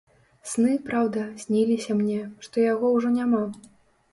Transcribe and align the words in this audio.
Сны, 0.51 0.71
праўда, 0.87 1.25
сніліся 1.43 1.99
мне, 1.99 2.17
што 2.47 2.65
яго 2.73 2.91
ўжо 2.97 3.13
няма. 3.19 3.45